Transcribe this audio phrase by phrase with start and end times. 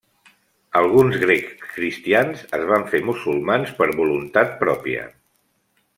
[0.79, 5.05] Alguns grecs cristians es van fer musulmans per voluntat pròpia.